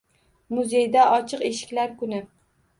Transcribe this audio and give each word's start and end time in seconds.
Muzeyda 0.59 1.05
Ochiq 1.19 1.45
eshiklar 1.53 1.97
kuni 2.03 2.27